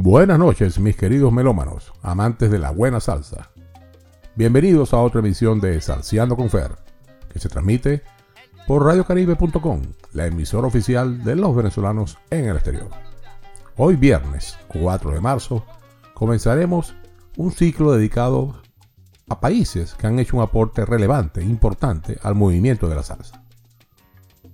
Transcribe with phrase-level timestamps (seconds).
[0.00, 3.50] Buenas noches, mis queridos melómanos, amantes de la buena salsa.
[4.36, 6.76] Bienvenidos a otra emisión de Salseando con Fer,
[7.28, 8.04] que se transmite
[8.68, 9.82] por radiocaribe.com,
[10.12, 12.90] la emisora oficial de los venezolanos en el exterior.
[13.76, 15.66] Hoy viernes 4 de marzo
[16.14, 16.94] comenzaremos
[17.36, 18.62] un ciclo dedicado
[19.28, 23.42] a países que han hecho un aporte relevante, importante al movimiento de la salsa.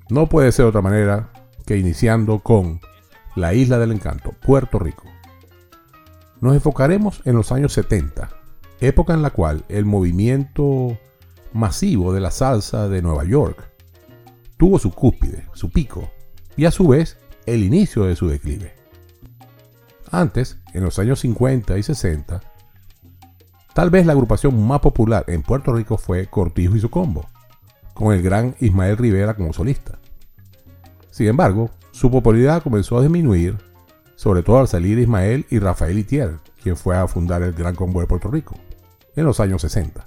[0.08, 1.32] No puede ser otra manera
[1.66, 2.80] que iniciando con
[3.36, 5.04] la isla del encanto, Puerto Rico.
[6.44, 8.28] Nos enfocaremos en los años 70,
[8.80, 10.98] época en la cual el movimiento
[11.54, 13.70] masivo de la salsa de Nueva York
[14.58, 16.10] tuvo su cúspide, su pico,
[16.54, 17.16] y a su vez
[17.46, 18.74] el inicio de su declive.
[20.10, 22.42] Antes, en los años 50 y 60,
[23.72, 27.24] tal vez la agrupación más popular en Puerto Rico fue Cortijo y su combo,
[27.94, 29.98] con el gran Ismael Rivera como solista.
[31.10, 33.56] Sin embargo, su popularidad comenzó a disminuir
[34.16, 38.00] sobre todo al salir Ismael y Rafael Itier, quien fue a fundar el Gran Combo
[38.00, 38.54] de Puerto Rico,
[39.16, 40.06] en los años 60.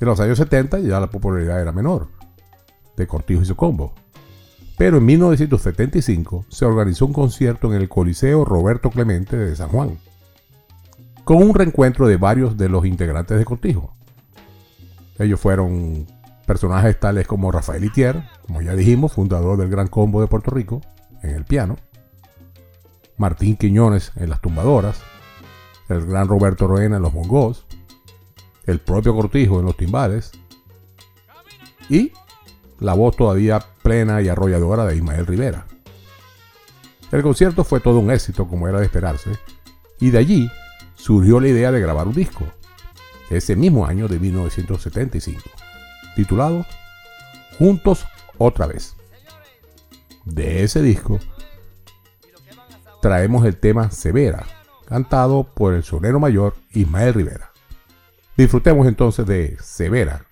[0.00, 2.08] En los años 70 ya la popularidad era menor,
[2.96, 3.92] de Cortijo y su combo.
[4.78, 9.98] Pero en 1975 se organizó un concierto en el Coliseo Roberto Clemente de San Juan,
[11.24, 13.94] con un reencuentro de varios de los integrantes de Cortijo.
[15.18, 16.06] Ellos fueron
[16.46, 20.80] personajes tales como Rafael Itier, como ya dijimos, fundador del Gran Combo de Puerto Rico,
[21.22, 21.76] en el piano,
[23.20, 25.02] Martín Quiñones en las tumbadoras,
[25.90, 27.66] el gran Roberto Roena en los bongos,
[28.64, 30.32] el propio Cortijo en los timbales
[31.90, 32.12] y
[32.78, 35.66] la voz todavía plena y arrolladora de Ismael Rivera.
[37.12, 39.32] El concierto fue todo un éxito como era de esperarse
[40.00, 40.50] y de allí
[40.94, 42.46] surgió la idea de grabar un disco,
[43.28, 45.42] ese mismo año de 1975,
[46.16, 46.64] titulado
[47.58, 48.06] Juntos
[48.38, 48.96] otra vez.
[50.24, 51.20] De ese disco
[53.00, 54.44] traemos el tema Severa,
[54.86, 57.50] cantado por el sonero mayor Ismael Rivera.
[58.36, 60.26] Disfrutemos entonces de Severa.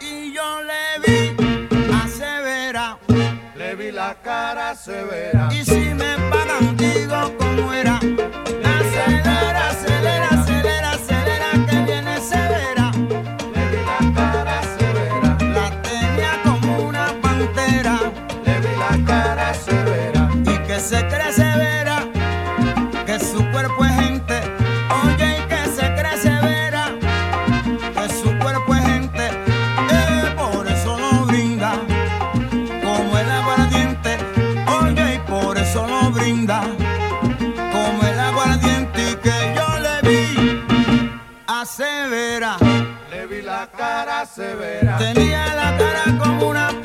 [0.00, 1.36] Y yo le vi
[1.92, 2.98] a Severa,
[44.24, 44.96] cara severa.
[44.98, 46.83] Tenía la cara como una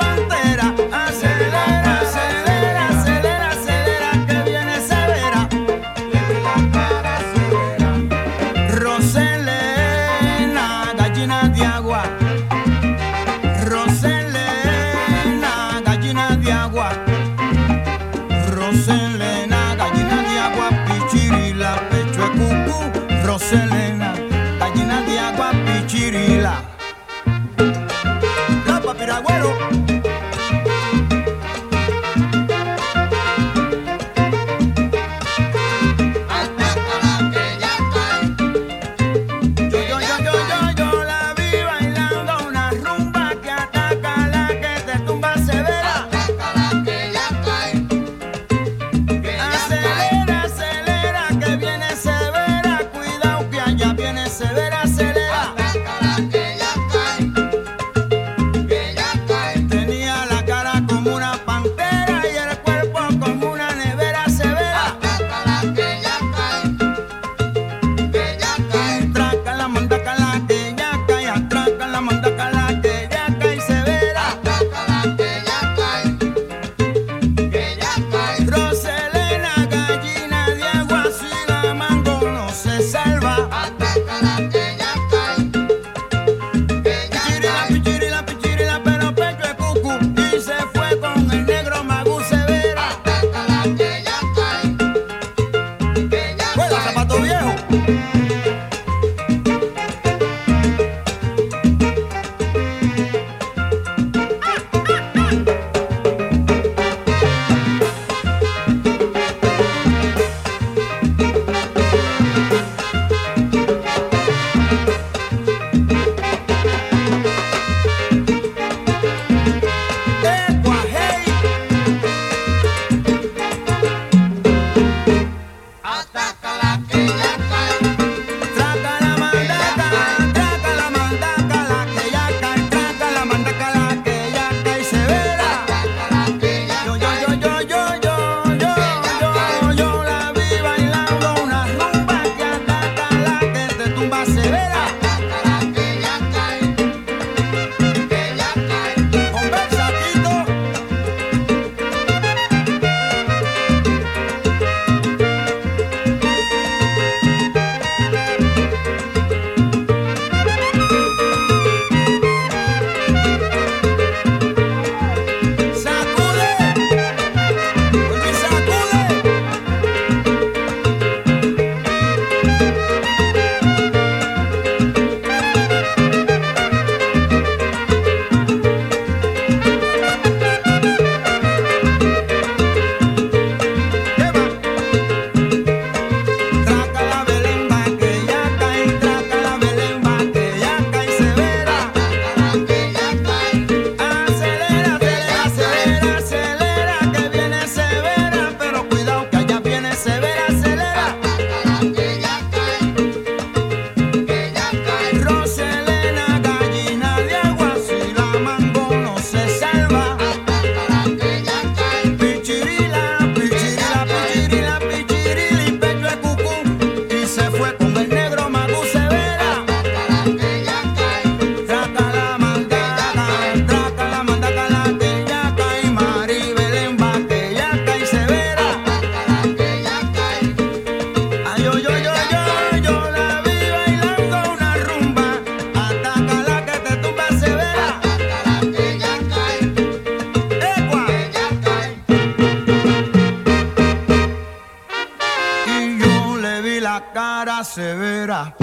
[247.64, 248.56] severa.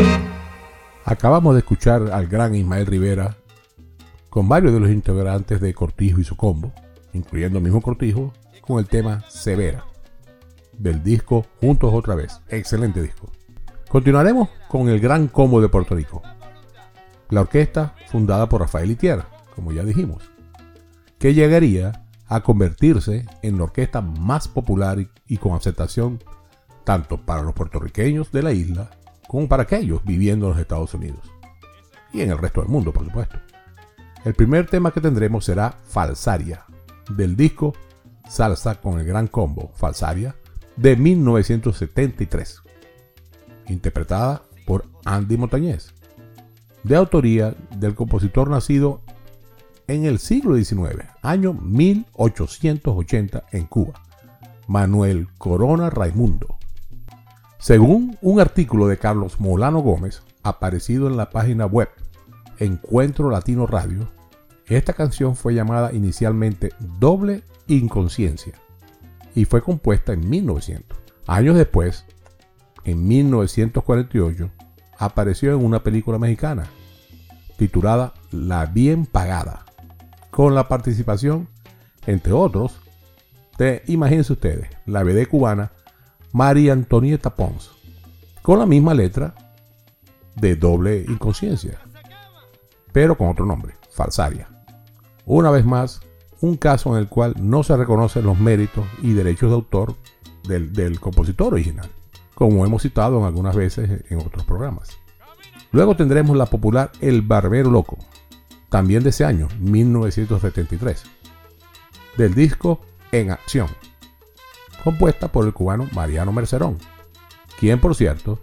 [1.04, 3.36] Acabamos de escuchar al gran Ismael Rivera
[4.30, 6.72] con varios de los integrantes de Cortijo y su combo,
[7.12, 9.84] incluyendo el mismo Cortijo, con el tema Severa,
[10.72, 12.40] del disco Juntos otra vez.
[12.48, 13.30] Excelente disco.
[13.88, 16.22] Continuaremos con el Gran Combo de Puerto Rico,
[17.30, 19.22] la orquesta fundada por Rafael Itier,
[19.54, 20.22] como ya dijimos,
[21.18, 26.18] que llegaría a convertirse en la orquesta más popular y con aceptación
[26.86, 28.90] tanto para los puertorriqueños de la isla
[29.26, 31.18] como para aquellos viviendo en los Estados Unidos
[32.12, 33.36] y en el resto del mundo, por supuesto.
[34.24, 36.64] El primer tema que tendremos será Falsaria,
[37.10, 37.74] del disco
[38.28, 40.36] Salsa con el Gran Combo, Falsaria,
[40.76, 42.62] de 1973,
[43.66, 45.92] interpretada por Andy Montañez,
[46.84, 49.02] de autoría del compositor nacido
[49.88, 54.02] en el siglo XIX, año 1880 en Cuba,
[54.68, 56.56] Manuel Corona Raimundo.
[57.66, 61.88] Según un artículo de Carlos Molano Gómez, aparecido en la página web
[62.60, 64.08] Encuentro Latino Radio,
[64.66, 68.52] esta canción fue llamada inicialmente Doble Inconsciencia
[69.34, 70.96] y fue compuesta en 1900.
[71.26, 72.04] Años después,
[72.84, 74.48] en 1948,
[74.96, 76.68] apareció en una película mexicana
[77.58, 79.64] titulada La Bien Pagada,
[80.30, 81.48] con la participación,
[82.06, 82.78] entre otros,
[83.58, 85.72] de, imagínense ustedes, la BD cubana
[86.36, 87.70] María Antonieta Pons,
[88.42, 89.34] con la misma letra
[90.34, 91.80] de doble inconsciencia,
[92.92, 94.46] pero con otro nombre, Falsaria.
[95.24, 96.02] Una vez más,
[96.42, 99.94] un caso en el cual no se reconocen los méritos y derechos de autor
[100.46, 101.88] del, del compositor original,
[102.34, 104.90] como hemos citado en algunas veces en otros programas.
[105.72, 107.96] Luego tendremos la popular El Barbero Loco,
[108.68, 111.02] también de ese año, 1973,
[112.18, 113.68] del disco En Acción,
[114.86, 116.78] compuesta por el cubano Mariano Mercerón,
[117.58, 118.38] quien por cierto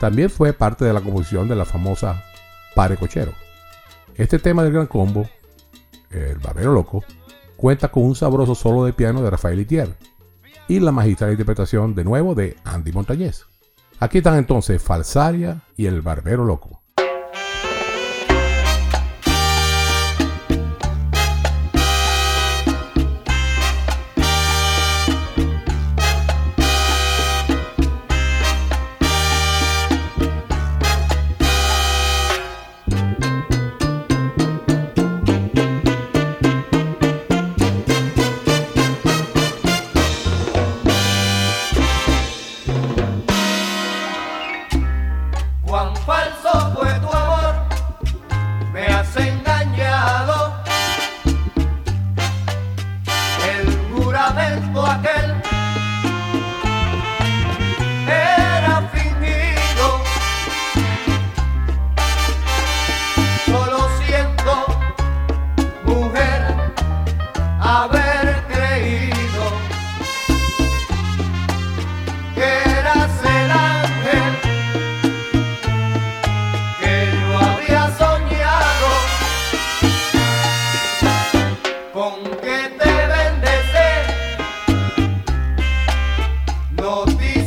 [0.00, 2.24] también fue parte de la composición de la famosa
[2.74, 3.32] Pare Cochero.
[4.16, 5.28] Este tema del gran combo,
[6.10, 7.04] El Barbero Loco,
[7.56, 9.94] cuenta con un sabroso solo de piano de Rafael Itier
[10.66, 13.44] y la magistral interpretación de nuevo de Andy Montañez.
[14.00, 16.82] Aquí están entonces Falsaria y El Barbero Loco.
[86.80, 87.37] Noticia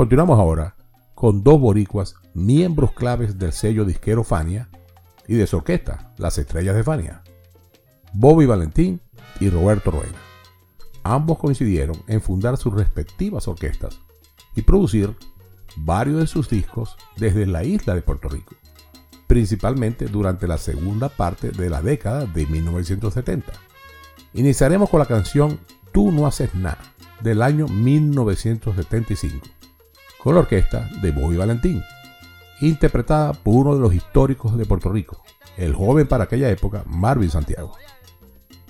[0.00, 0.76] Continuamos ahora
[1.14, 4.70] con dos boricuas, miembros claves del sello disquero Fania
[5.28, 7.22] y de su orquesta, Las Estrellas de Fania,
[8.14, 9.02] Bobby Valentín
[9.40, 10.16] y Roberto Rueda.
[11.02, 14.00] Ambos coincidieron en fundar sus respectivas orquestas
[14.56, 15.14] y producir
[15.76, 18.54] varios de sus discos desde la isla de Puerto Rico,
[19.26, 23.52] principalmente durante la segunda parte de la década de 1970.
[24.32, 25.60] Iniciaremos con la canción
[25.92, 26.78] Tú no haces nada
[27.20, 29.46] del año 1975,
[30.22, 31.82] con la orquesta de Bobby Valentín,
[32.60, 35.22] interpretada por uno de los históricos de Puerto Rico,
[35.56, 37.76] el joven para aquella época Marvin Santiago.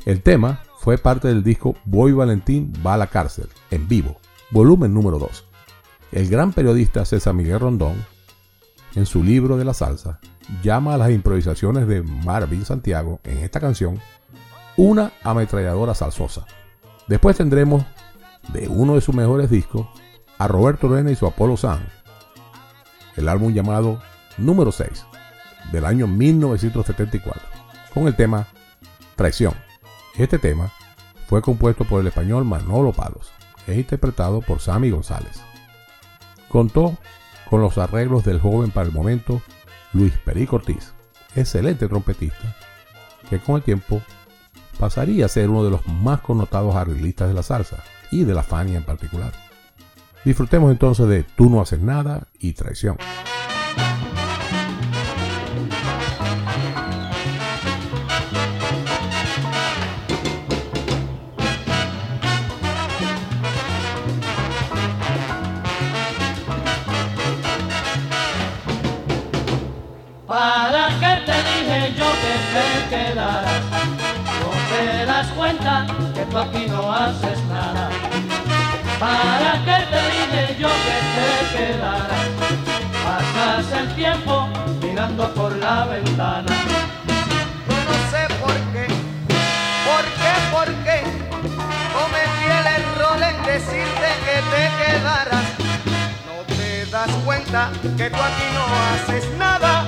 [0.05, 4.17] El tema fue parte del disco Bobby Valentín va a la cárcel, en vivo,
[4.51, 5.45] volumen número 2.
[6.13, 7.95] El gran periodista César Miguel Rondón,
[8.95, 10.21] en su libro de la salsa,
[10.63, 14.01] llama a las improvisaciones de Marvin Santiago en esta canción
[14.77, 16.47] una ametralladora salsosa.
[17.07, 17.85] Después tendremos
[18.53, 19.87] de uno de sus mejores discos
[20.41, 21.87] a Roberto Rena y su Apolo San,
[23.17, 24.01] el álbum llamado
[24.39, 25.05] Número 6
[25.71, 27.43] del año 1974,
[27.93, 28.47] con el tema
[29.17, 29.53] Traición.
[30.17, 30.73] Este tema
[31.29, 33.31] fue compuesto por el español Manolo Palos
[33.67, 35.43] e interpretado por Sammy González.
[36.49, 36.97] Contó
[37.51, 39.43] con los arreglos del joven para el momento
[39.93, 40.95] Luis Perico Ortiz,
[41.37, 42.57] excelente trompetista,
[43.29, 44.01] que con el tiempo
[44.79, 48.43] pasaría a ser uno de los más connotados arreglistas de la salsa y de la
[48.43, 49.50] Fania en particular.
[50.25, 52.99] Disfrutemos entonces de Tú no haces nada y Traición.
[70.27, 73.63] ¿Para qué te dije yo que te quedaras?
[74.41, 77.50] No te das cuenta que tú aquí no haces nada.
[80.61, 82.27] Yo que te quedaras?
[83.03, 84.49] Pasas el tiempo
[84.83, 86.53] mirando por la ventana.
[87.69, 88.87] Yo no sé por qué,
[89.89, 90.99] por qué, por qué
[91.97, 95.45] cometí el error en decirte que te quedaras.
[96.29, 99.87] No te das cuenta que tú aquí no haces nada.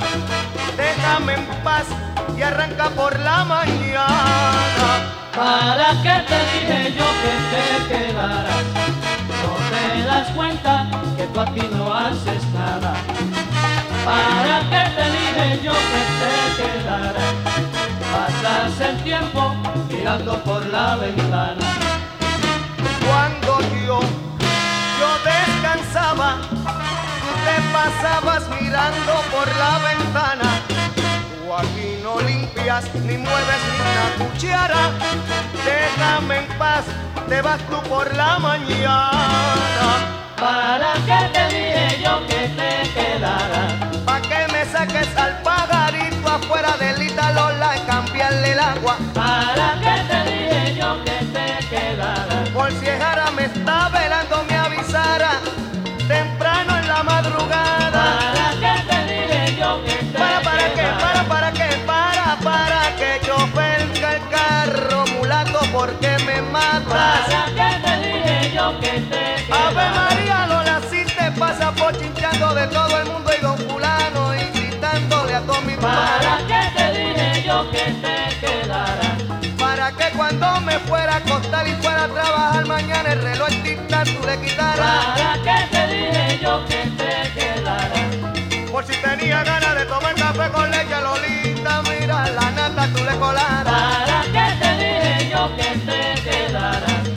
[0.76, 1.86] Déjame en paz
[2.34, 4.88] y arranca por la mañana.
[5.36, 8.81] ¿Para qué te dije yo que te quedaras?
[9.92, 10.86] Te das cuenta
[11.18, 12.94] que tú aquí no haces nada.
[14.06, 17.34] ¿Para qué te dije yo que te quedaras?
[18.10, 19.54] Pasas el tiempo
[19.90, 21.66] mirando por la ventana.
[23.06, 24.00] Cuando yo,
[24.98, 26.36] yo descansaba,
[27.20, 30.48] tú te pasabas mirando por la ventana.
[31.36, 34.90] Tú aquí no limpias ni mueves ni una cuchara.
[35.66, 36.84] Déjame en paz,
[37.32, 39.90] te vas tú por la mañana.
[40.38, 43.72] ¿Para qué te dije yo que te quedaras?
[44.04, 48.96] Pa' que me saques al pajarito afuera del Italola y cambiarle el agua.
[49.14, 49.91] ¿Para qué
[81.62, 85.06] fuera a acostar y fuera a trabajar mañana el reloj dictar tú le quitaras.
[85.06, 88.70] ¿Para qué te dije yo que te quedaras?
[88.70, 93.16] Por si tenía ganas de tomar café con leche, Lolita, mira la nata tú le
[93.18, 93.64] colaras.
[93.64, 97.08] ¿Para qué te dije yo que te quedaras?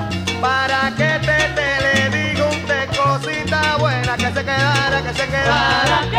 [0.41, 5.27] Para que te, te le digo un té cosita buena que se quedara, que se
[5.27, 6.14] ¿Para quedara.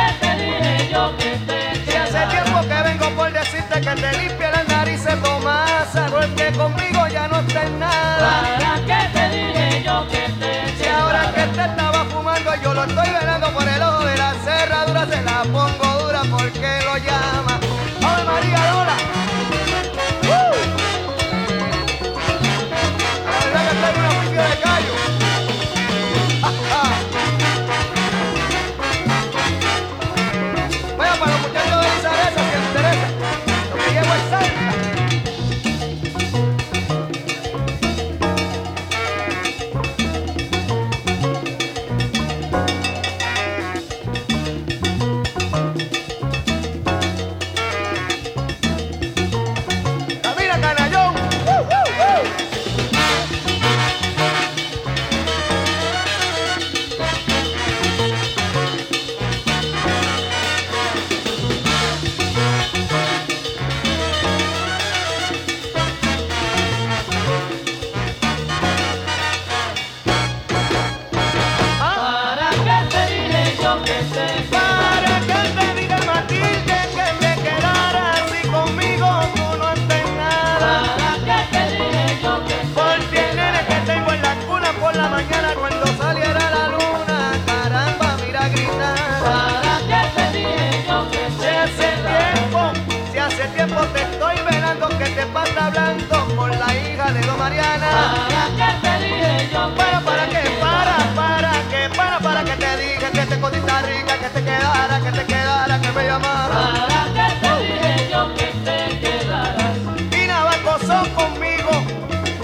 [97.46, 97.90] Mariana.
[98.28, 102.56] ¿Para qué te dije yo que Para, para que, para, para que, para, para que
[102.64, 106.58] te dije que te cosita rica, que te quedara, que te quedara, que me llamara.
[106.88, 109.76] ¿Para qué te dije yo que te quedaras?
[110.20, 111.72] Y Navacoso conmigo,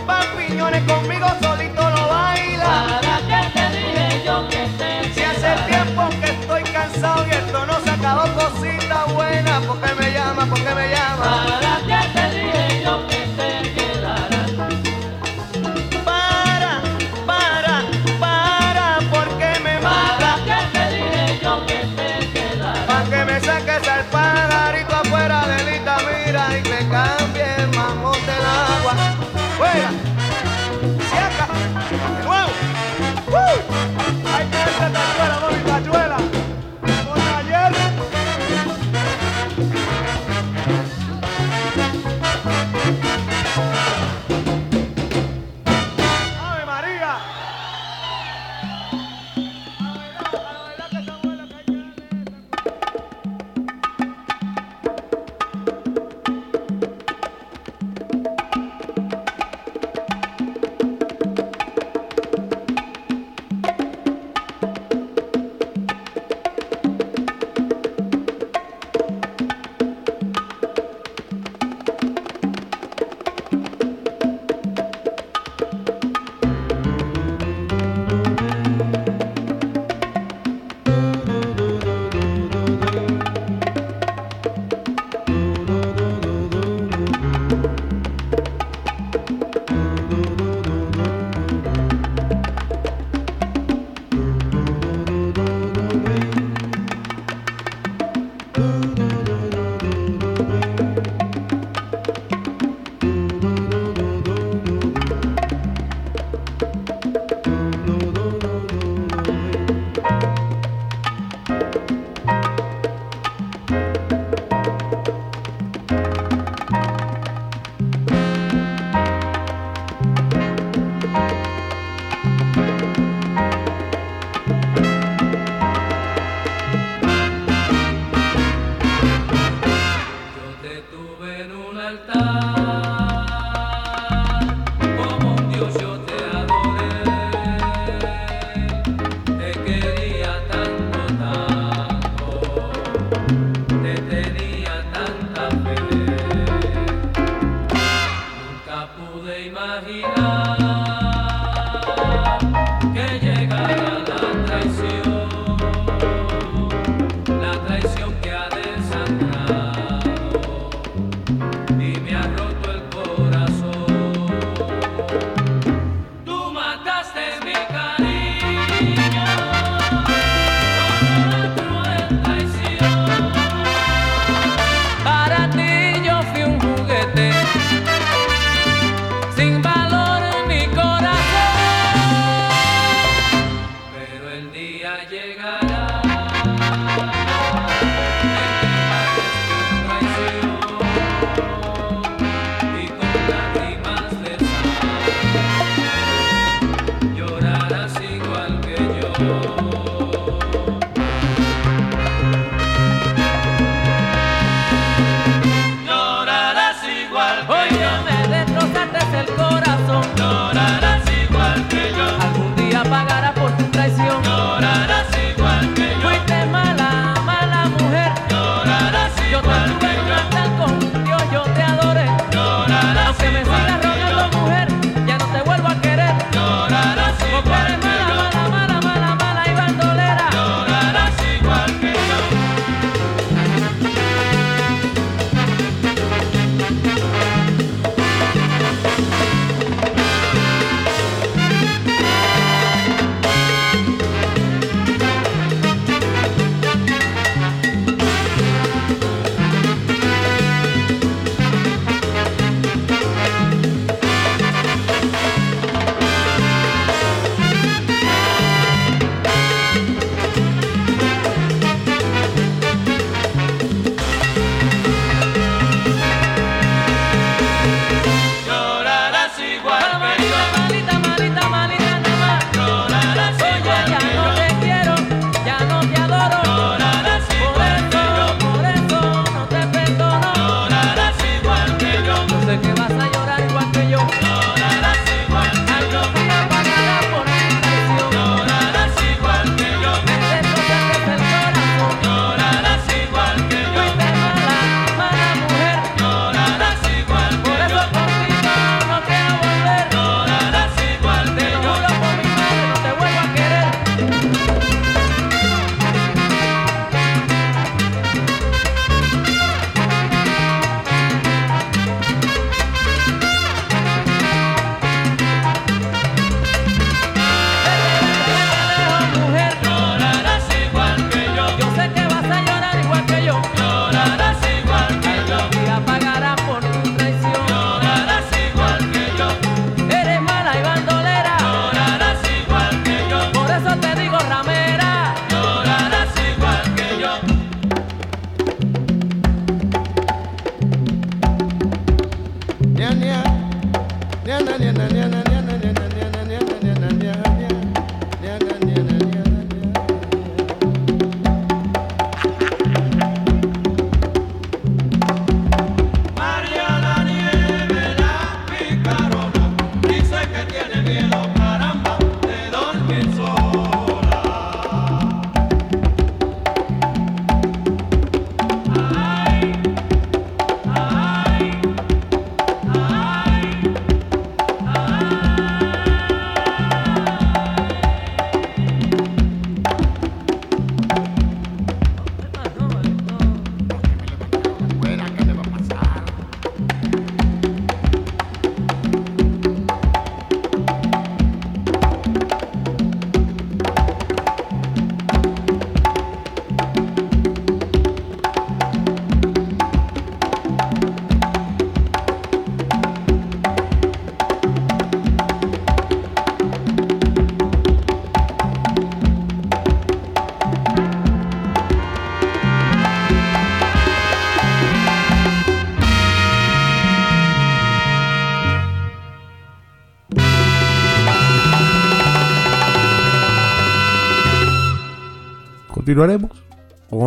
[0.07, 2.71] Pampiñones conmigo, solito lo baila.
[3.03, 7.67] ¿Para qué te dije yo que te Si hace tiempo que estoy cansado y esto
[7.67, 10.02] no se acabó, cosita buena, porque me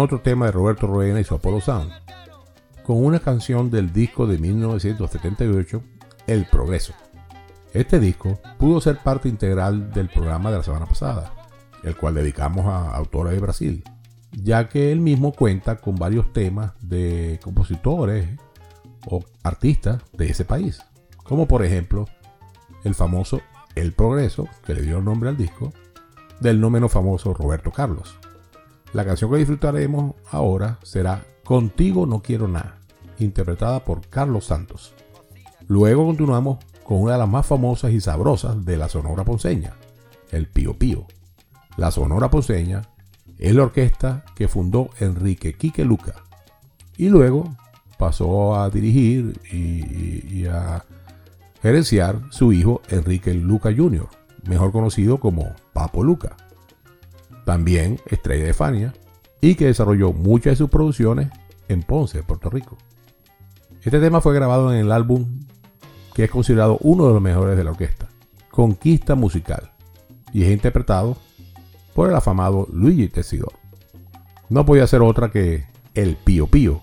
[0.05, 1.91] otro tema de Roberto Roena y su Apollo Sound,
[2.83, 5.81] con una canción del disco de 1978,
[6.27, 6.93] El Progreso.
[7.73, 11.33] Este disco pudo ser parte integral del programa de la semana pasada,
[11.83, 13.83] el cual dedicamos a autores de Brasil,
[14.31, 18.29] ya que él mismo cuenta con varios temas de compositores
[19.07, 20.83] o artistas de ese país,
[21.23, 22.05] como por ejemplo
[22.83, 23.41] el famoso
[23.73, 25.73] El Progreso, que le dio nombre al disco,
[26.39, 28.19] del no menos famoso Roberto Carlos.
[28.95, 32.77] La canción que disfrutaremos ahora será Contigo no quiero nada,
[33.19, 34.93] interpretada por Carlos Santos.
[35.67, 39.73] Luego continuamos con una de las más famosas y sabrosas de la Sonora Ponceña,
[40.31, 41.07] el Pío Pío.
[41.75, 42.83] La Sonora Ponceña
[43.37, 46.15] es la orquesta que fundó Enrique Quique Luca
[46.95, 47.53] y luego
[47.97, 50.85] pasó a dirigir y, a
[51.61, 54.07] gerenciar su hijo Enrique Luca Jr.,
[54.47, 56.37] mejor conocido como Papo Luca,
[57.45, 58.93] también estrella de Fania
[59.39, 61.29] y que desarrolló muchas de sus producciones
[61.67, 62.77] en Ponce, Puerto Rico.
[63.83, 65.45] Este tema fue grabado en el álbum
[66.13, 68.07] que es considerado uno de los mejores de la orquesta,
[68.49, 69.71] Conquista Musical,
[70.33, 71.17] y es interpretado
[71.93, 73.53] por el afamado Luigi Tesidor.
[74.49, 76.81] No podía ser otra que El Pío Pío,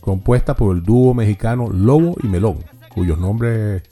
[0.00, 2.58] compuesta por el dúo mexicano Lobo y Melón,
[2.94, 3.82] cuyos nombres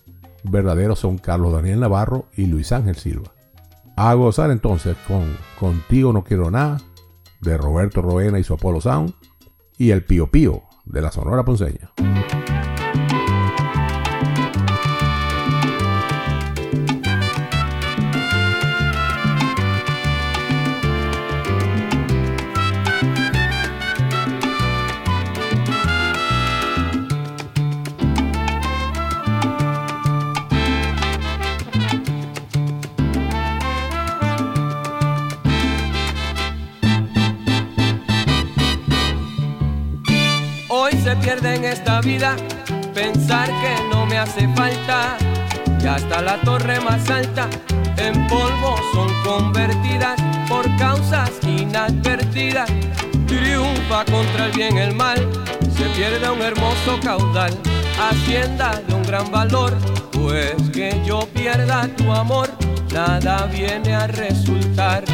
[0.44, 3.32] verdaderos son Carlos Daniel Navarro y Luis Ángel Silva.
[4.00, 6.80] A gozar entonces con Contigo no quiero nada,
[7.40, 9.12] de Roberto Roena y su Apolo Sound,
[9.76, 11.90] y El Pío Pío, de la Sonora Ponceña.
[42.00, 42.36] Vida
[42.94, 45.16] pensar que no me hace falta.
[45.80, 47.48] Y hasta la torre más alta
[47.96, 52.68] en polvo son convertidas por causas inadvertidas.
[53.26, 55.18] Triunfa contra el bien el mal,
[55.76, 57.52] se pierde un hermoso caudal,
[58.00, 59.76] hacienda de un gran valor.
[60.12, 62.48] Pues que yo pierda tu amor,
[62.92, 65.04] nada viene a resultar.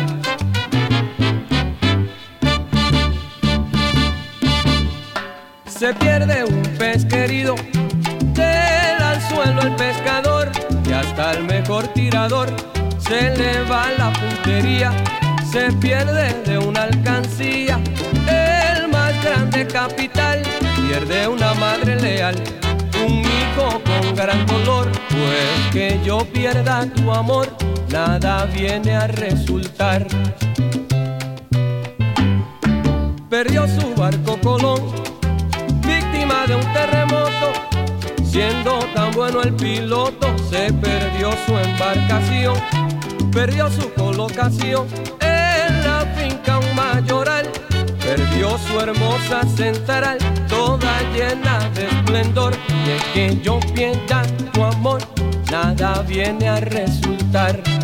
[5.79, 7.57] Se pierde un pez querido,
[8.33, 10.51] tela al suelo el pescador
[10.89, 12.49] y hasta el mejor tirador
[12.99, 14.93] se le va la puntería,
[15.51, 17.81] se pierde de una alcancía,
[18.29, 20.43] el más grande capital
[20.87, 22.37] pierde una madre leal,
[23.05, 27.49] un hijo con gran dolor, pues que yo pierda tu amor,
[27.91, 30.07] nada viene a resultar.
[33.29, 35.14] Perdió su barco Colón
[36.47, 37.53] de un terremoto.
[38.25, 42.57] Siendo tan bueno el piloto, se perdió su embarcación,
[43.33, 44.87] perdió su colocación
[45.21, 47.49] en la finca un mayoral,
[48.01, 50.19] perdió su hermosa central,
[50.49, 52.55] toda llena de esplendor.
[52.87, 54.23] Y es que yo pierda
[54.53, 55.01] tu amor,
[55.51, 57.84] nada viene a resultar.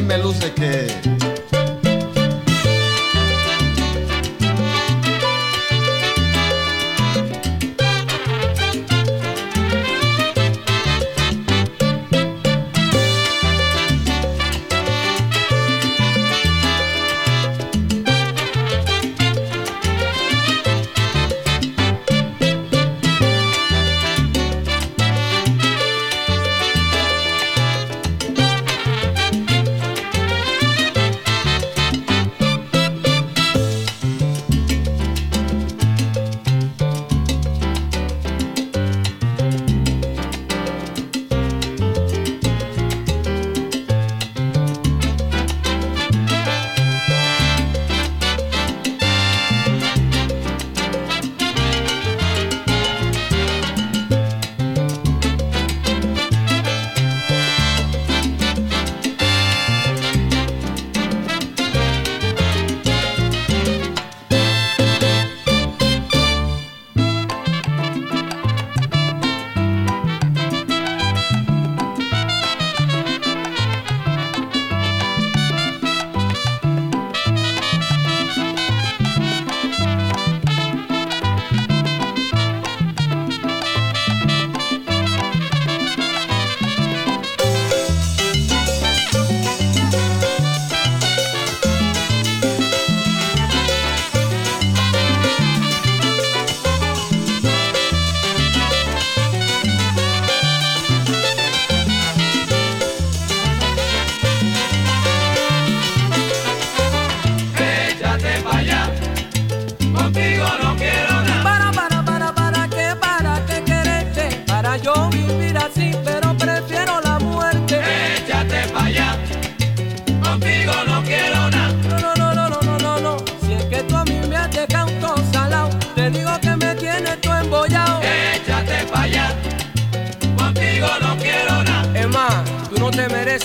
[0.00, 1.17] Mí me luce que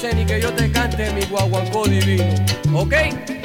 [0.01, 2.25] ni que yo te cante mi guaguancó divino,
[2.73, 3.42] ¿ok?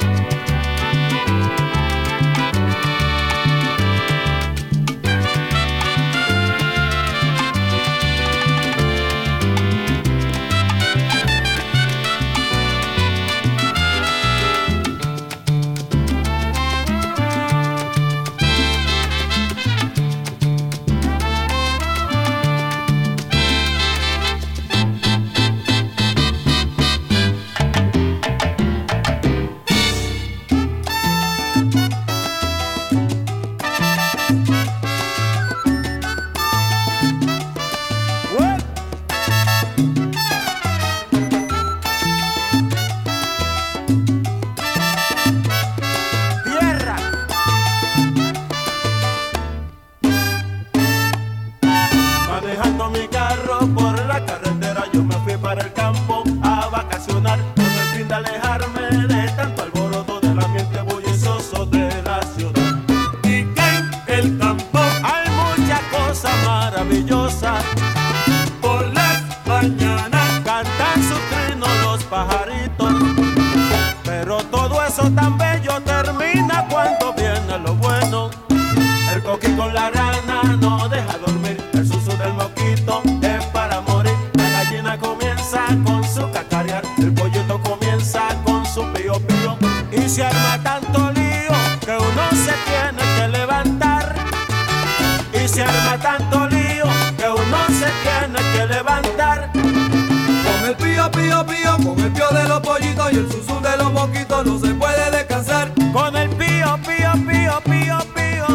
[95.59, 96.85] Se arma tanto lío
[97.17, 99.51] que uno se tiene que levantar.
[99.51, 103.75] Con el pío, pío, pío, con el pío de los pollitos y el susun de
[103.77, 105.73] los moquitos no se puede descansar.
[105.91, 108.45] Con el pío, pío, pío, pío, pío.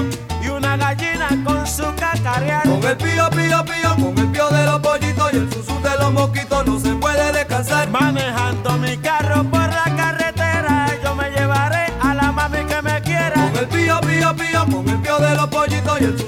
[0.42, 2.62] Y una gallina con su cacarear.
[2.62, 5.98] Con el pío, pío, pío, con el pío de los pollitos y el susun de
[5.98, 7.90] los moquitos no se puede descansar.
[7.90, 13.34] Manejando mi carro por la carretera, yo me llevaré a la mami que me quiera.
[13.34, 16.23] Con el pío, pío, pío, con el pío de los pollitos y el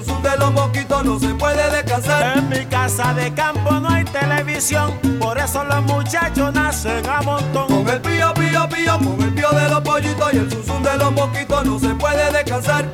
[1.02, 2.38] no se puede descansar.
[2.38, 7.66] En mi casa de campo no hay televisión, por eso los muchachos nacen a montón.
[7.66, 10.96] Con el pío, pío, pío, con el pío de los pollitos y el susun de
[10.96, 12.84] los moquitos no se puede descansar.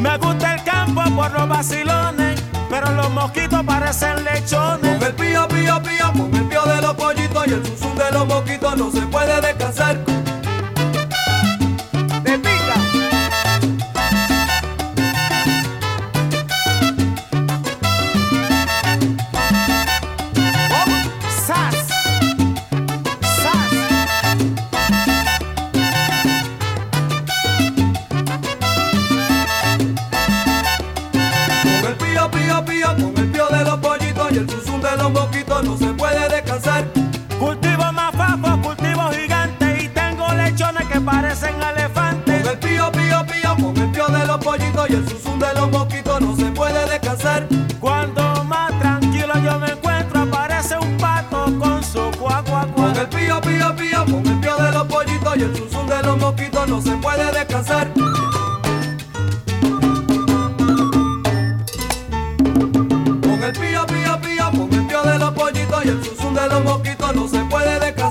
[0.00, 4.98] Me gusta el campo por los vacilones, pero los mosquitos parecen lechones.
[4.98, 8.10] Con el pío, pío, pío, con el pío de los pollitos y el susun de
[8.12, 10.25] los moquitos no se puede descansar.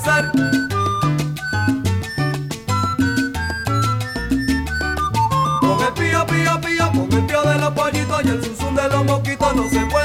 [0.05, 0.31] Descansar.
[5.61, 8.89] Con el pío, pío, pío, con el pío de los pollitos y el susun de
[8.89, 10.04] los moquitos no se puede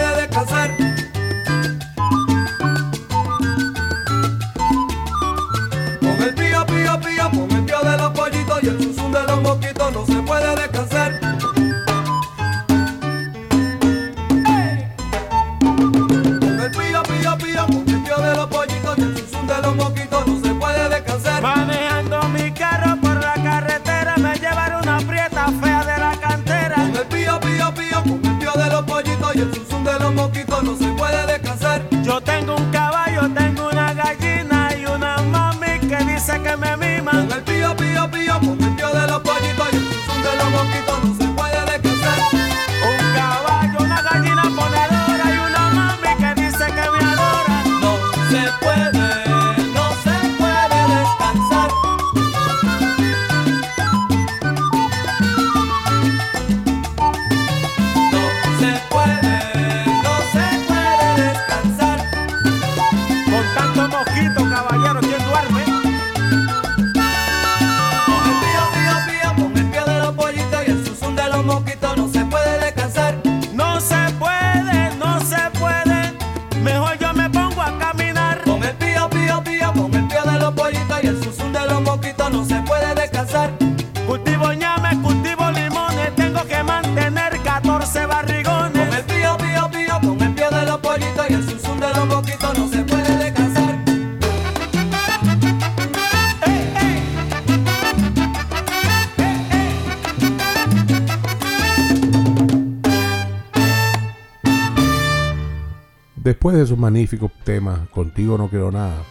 [106.41, 109.03] Después de sus magníficos temas Contigo no quiero nada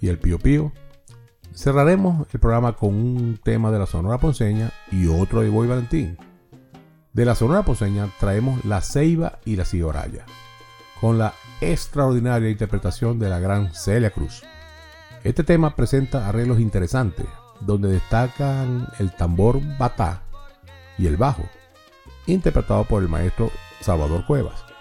[0.00, 0.72] y El Pío Pío,
[1.54, 6.18] cerraremos el programa con un tema de la Sonora Ponceña y otro de Boy Valentín.
[7.12, 10.26] De la Sonora Ponceña traemos La Ceiba y la Cigoraya,
[11.00, 14.42] con la extraordinaria interpretación de la gran Celia Cruz.
[15.22, 17.26] Este tema presenta arreglos interesantes,
[17.60, 20.24] donde destacan el tambor batá
[20.98, 21.44] y el bajo,
[22.26, 23.48] interpretado por el maestro
[23.80, 24.71] Salvador Cuevas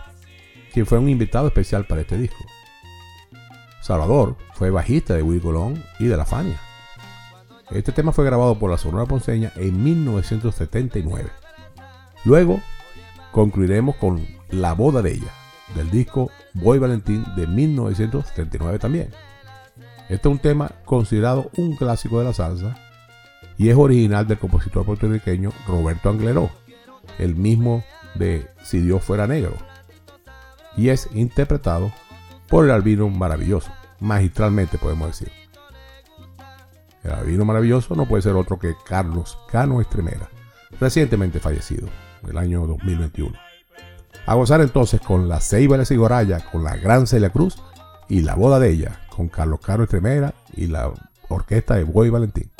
[0.71, 2.43] quien fue un invitado especial para este disco.
[3.81, 6.59] Salvador fue bajista de Willy Colón y de La Fania.
[7.71, 11.29] Este tema fue grabado por la Sonora Ponceña en 1979.
[12.25, 12.61] Luego
[13.31, 15.33] concluiremos con La boda de ella,
[15.75, 19.09] del disco Boy Valentín de 1979 también.
[20.09, 22.77] Este es un tema considerado un clásico de la salsa
[23.57, 26.49] y es original del compositor puertorriqueño Roberto Angleró,
[27.17, 27.83] el mismo
[28.15, 29.70] de Si Dios fuera negro
[30.77, 31.91] y es interpretado
[32.49, 35.31] por el albino maravilloso, magistralmente podemos decir.
[37.03, 40.29] El albino maravilloso no puede ser otro que Carlos Cano Estremera,
[40.79, 41.87] recientemente fallecido,
[42.27, 43.37] el año 2021.
[44.25, 47.55] A gozar entonces con la Ceiba de Sigoraya, con la Gran Celia Cruz
[48.07, 50.91] y la boda de ella, con Carlos Cano Estremera y la
[51.29, 52.51] orquesta de Boy Valentín.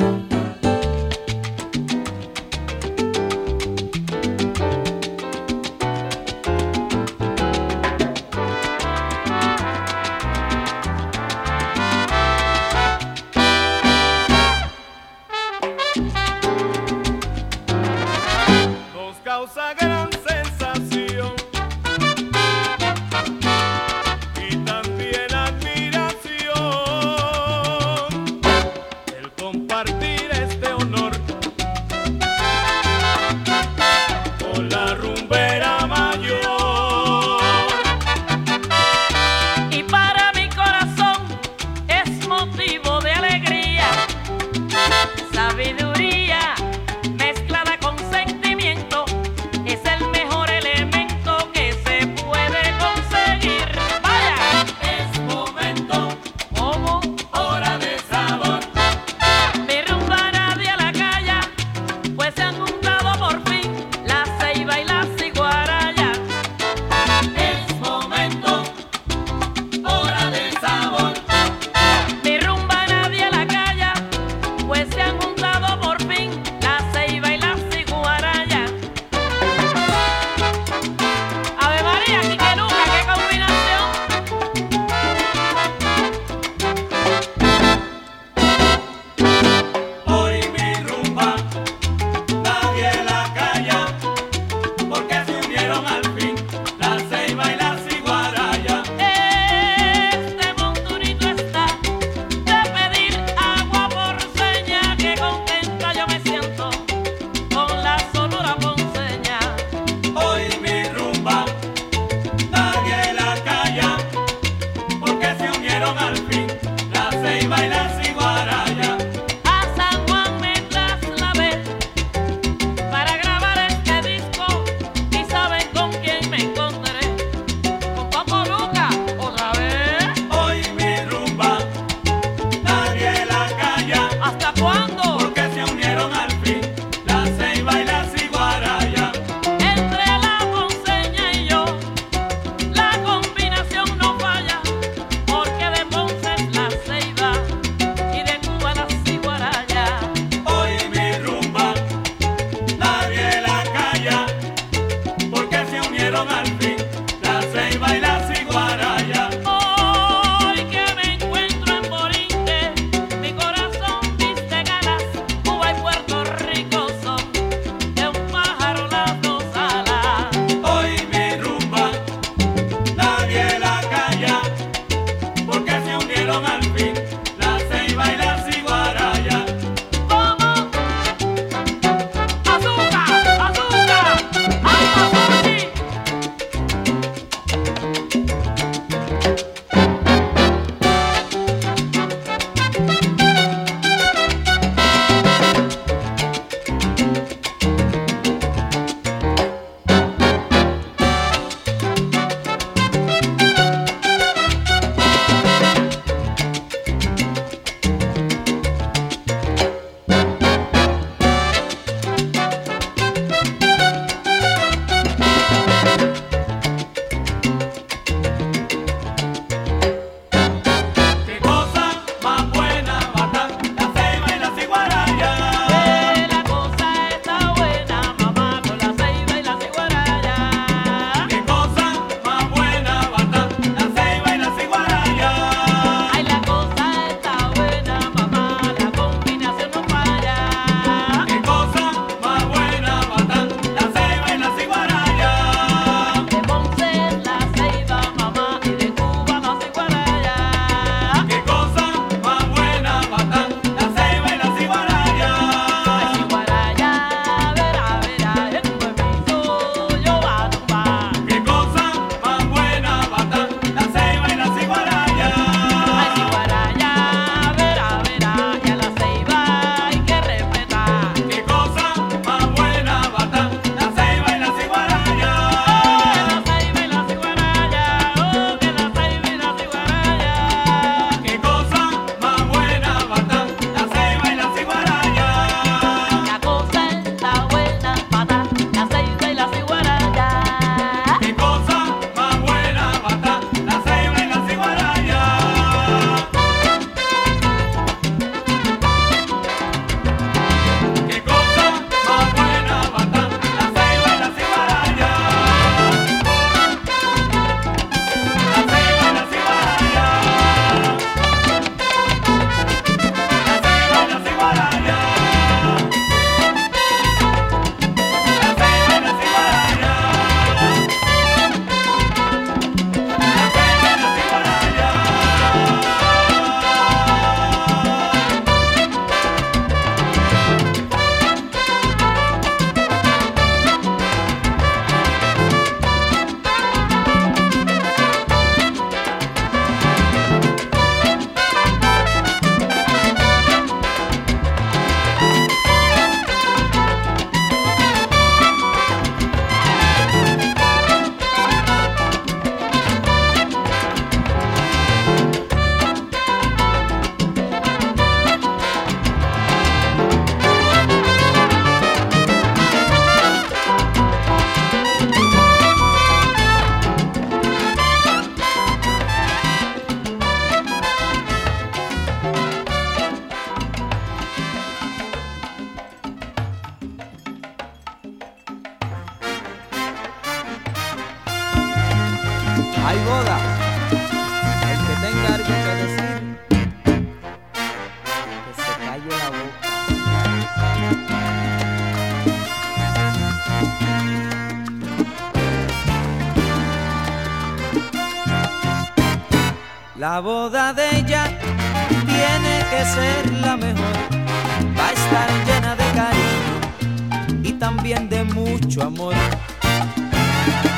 [408.72, 409.14] mucho amor.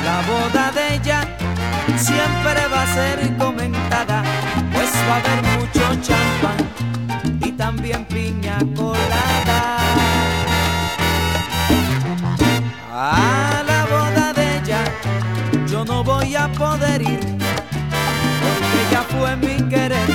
[0.04, 1.20] La boda de ella
[1.96, 4.24] siempre va a ser comentada,
[4.72, 6.56] pues va a haber mucho champán
[7.40, 9.76] y también piña colada.
[12.92, 14.84] A la boda de ella
[15.68, 17.20] yo no voy a poder ir,
[18.42, 20.08] porque ella fue mi querer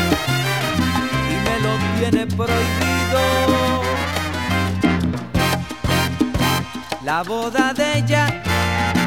[1.31, 3.88] y me lo tiene prohibido.
[7.03, 8.43] La boda de ella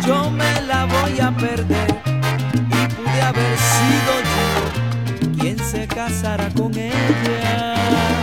[0.06, 6.72] yo me la voy a perder y pude haber sido yo quien se casara con
[6.74, 8.21] ella.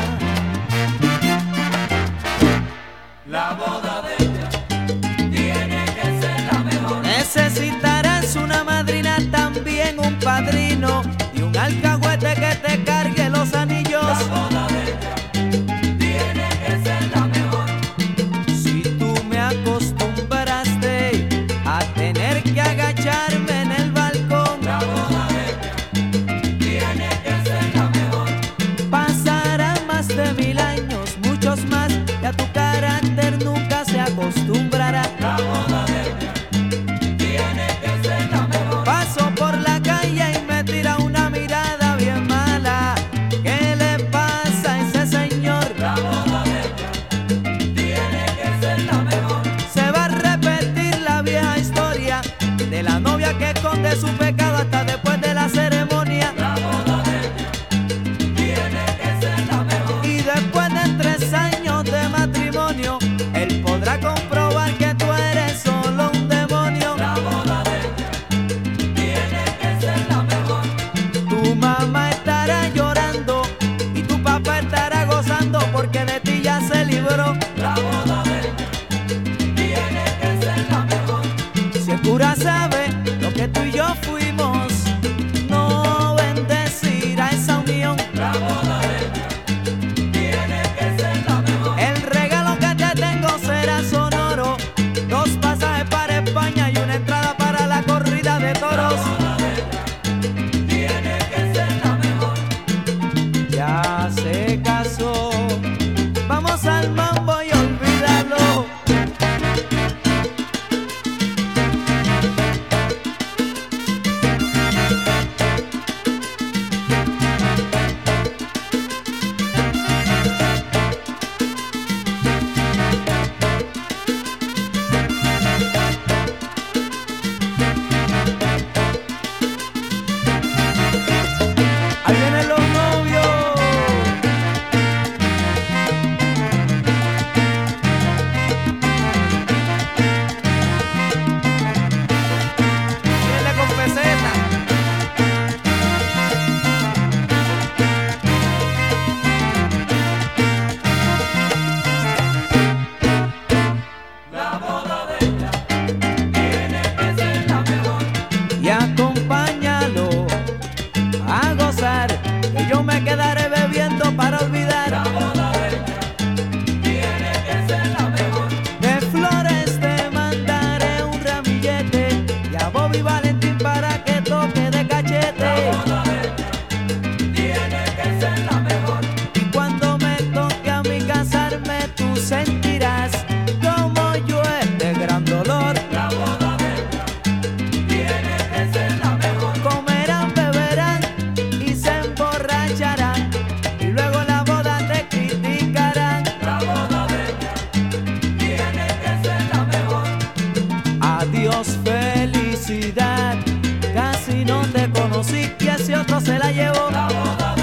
[204.39, 206.89] Y no te conocí y ese otro se la llevó.
[206.91, 207.58] La boda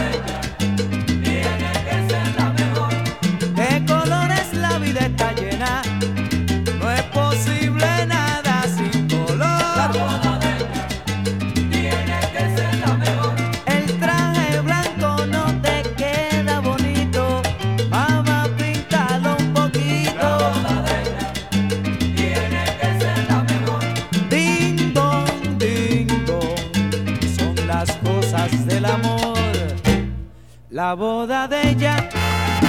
[30.87, 32.09] La boda de ella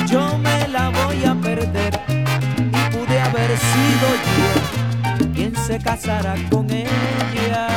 [0.08, 4.08] yo me la voy a perder y pude haber sido
[5.20, 7.68] yo quien se casara con ella.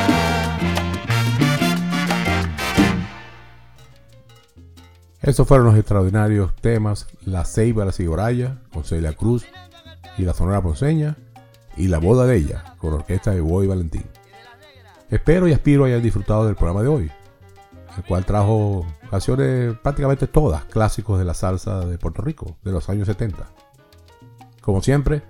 [5.21, 9.45] Estos fueron los extraordinarios temas La Ceiba, la Cigoraya, con Celia Cruz
[10.17, 11.17] y la Sonora Ponceña,
[11.77, 14.05] y La Boda de ella, con la orquesta de Boy Valentín.
[15.11, 17.11] Espero y aspiro hayan disfrutado del programa de hoy,
[17.95, 22.87] el cual trajo canciones prácticamente todas clásicos de la salsa de Puerto Rico de los
[22.87, 23.45] años 70.
[24.61, 25.21] Como siempre,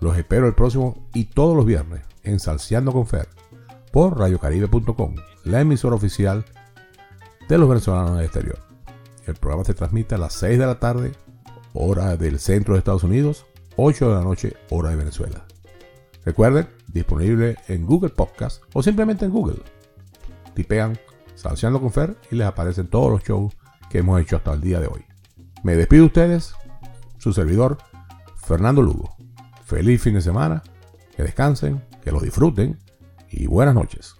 [0.00, 3.28] los espero el próximo y todos los viernes en Salseando con Fer
[3.90, 6.44] por radiocaribe.com, la emisora oficial
[7.48, 8.60] de los venezolanos en el exterior.
[9.26, 11.10] El programa se transmite a las 6 de la tarde,
[11.72, 15.44] hora del centro de Estados Unidos, 8 de la noche, hora de Venezuela.
[16.24, 19.62] Recuerden, disponible en Google Podcast o simplemente en Google.
[20.54, 20.96] Tipean
[21.36, 23.56] Salseando con Fer y les aparecen todos los shows
[23.88, 25.04] que hemos hecho hasta el día de hoy.
[25.62, 26.54] Me despido de ustedes,
[27.18, 27.78] su servidor,
[28.36, 29.14] Fernando Lugo.
[29.64, 30.62] Feliz fin de semana,
[31.16, 32.78] que descansen, que lo disfruten
[33.30, 34.15] y buenas noches.